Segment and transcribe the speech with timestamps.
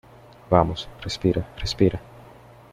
[0.49, 1.99] vamos, respira, respira.